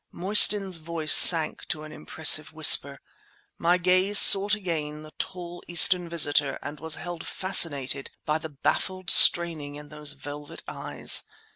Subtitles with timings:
[0.11, 2.99] Mostyn's voice sank to an impressive whisper.
[3.59, 9.11] My gaze sought again the tall Eastern visitor and was held fascinated by the baffled
[9.11, 11.25] straining in those velvet eyes.